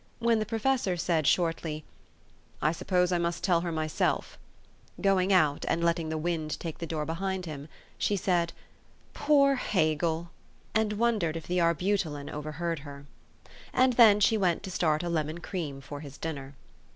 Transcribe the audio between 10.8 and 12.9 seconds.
wondered if the arbute lon overheard